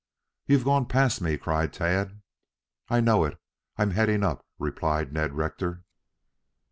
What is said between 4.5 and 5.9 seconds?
replied Ned Rector.